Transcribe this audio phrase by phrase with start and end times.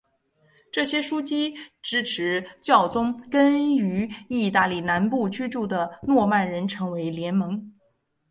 [0.73, 7.71] 这些枢机支持教宗跟于意大利南部居住的诺曼人成为联盟。